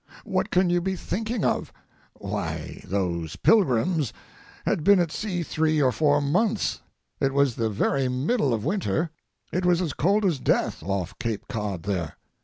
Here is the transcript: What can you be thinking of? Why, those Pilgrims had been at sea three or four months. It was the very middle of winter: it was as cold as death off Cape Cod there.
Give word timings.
What 0.25 0.49
can 0.49 0.71
you 0.71 0.81
be 0.81 0.95
thinking 0.95 1.45
of? 1.45 1.71
Why, 2.15 2.83
those 2.87 3.35
Pilgrims 3.35 4.11
had 4.65 4.83
been 4.83 4.99
at 4.99 5.11
sea 5.11 5.43
three 5.43 5.79
or 5.79 5.91
four 5.91 6.19
months. 6.19 6.81
It 7.19 7.35
was 7.35 7.53
the 7.55 7.69
very 7.69 8.07
middle 8.07 8.51
of 8.51 8.65
winter: 8.65 9.11
it 9.51 9.63
was 9.63 9.79
as 9.79 9.93
cold 9.93 10.25
as 10.25 10.39
death 10.39 10.81
off 10.81 11.13
Cape 11.19 11.47
Cod 11.47 11.83
there. 11.83 12.17